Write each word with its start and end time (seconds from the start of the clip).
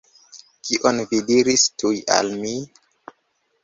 Kion 0.69 1.03
vi 1.13 1.21
diris 1.29 1.69
tuj 1.83 1.95
al 2.19 2.37
mi? 2.43 2.59